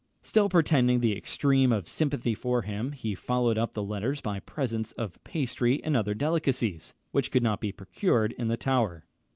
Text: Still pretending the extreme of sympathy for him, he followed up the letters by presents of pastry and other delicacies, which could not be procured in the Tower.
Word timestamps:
Still 0.23 0.49
pretending 0.49 0.99
the 0.99 1.15
extreme 1.15 1.71
of 1.71 1.87
sympathy 1.87 2.33
for 2.33 2.63
him, 2.63 2.91
he 2.91 3.13
followed 3.13 3.59
up 3.59 3.73
the 3.73 3.83
letters 3.83 4.19
by 4.19 4.39
presents 4.39 4.93
of 4.93 5.23
pastry 5.23 5.79
and 5.83 5.95
other 5.95 6.15
delicacies, 6.15 6.95
which 7.11 7.29
could 7.29 7.43
not 7.43 7.61
be 7.61 7.71
procured 7.71 8.31
in 8.31 8.47
the 8.47 8.57
Tower. 8.57 9.05